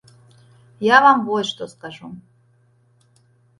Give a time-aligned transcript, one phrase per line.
[0.85, 2.11] Я вам вось што скажу.